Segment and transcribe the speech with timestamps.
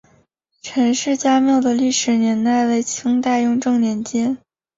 [0.63, 4.35] 陈氏家庙的历史年代为清代雍正年间。